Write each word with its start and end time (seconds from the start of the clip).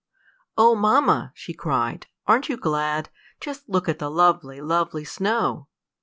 "Oh, 0.57 0.73
mamma," 0.73 1.31
she 1.35 1.53
cried, 1.53 2.07
"aren't 2.25 2.49
you 2.49 2.57
glad? 2.57 3.09
Just 3.39 3.69
look 3.69 3.87
at 3.87 3.99
the 3.99 4.09
lovely, 4.09 4.59
lovely 4.59 5.03
snow!" 5.03 5.67